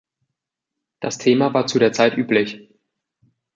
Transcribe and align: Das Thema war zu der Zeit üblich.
Das 0.99 1.19
Thema 1.19 1.53
war 1.53 1.67
zu 1.67 1.77
der 1.77 1.93
Zeit 1.93 2.17
üblich. 2.17 2.71